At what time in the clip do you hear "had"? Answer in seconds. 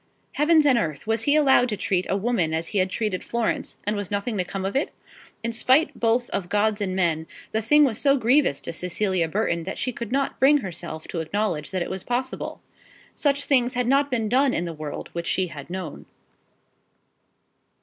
2.79-2.89, 13.75-13.85, 15.49-15.69